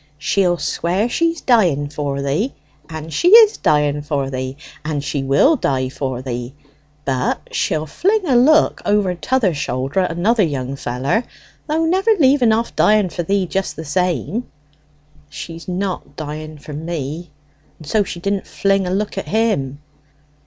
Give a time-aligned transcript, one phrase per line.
[0.17, 2.55] She'll swear she's dying for thee,
[2.89, 6.55] and she is dying for thee, and she will die for thee;
[7.05, 11.23] but she'll fling a look over t'other shoulder at another young feller,
[11.67, 14.47] though never leaving off dying for thee just the same."
[15.29, 17.29] "She's not dying for me,
[17.77, 19.81] and so she didn't fling a look at him."